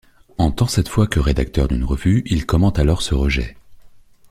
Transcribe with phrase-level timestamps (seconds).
[0.39, 3.55] En tant cette fois que rédacteur d'une revue, il commente alors ce rejet.